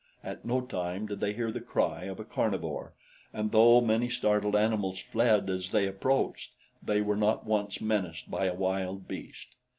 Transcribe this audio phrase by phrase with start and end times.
[0.23, 2.93] At no time did they hear the cry of a carnivore,
[3.31, 8.45] and though many startled animals fled as they approached, they were not once menaced by
[8.47, 9.49] a wild beast.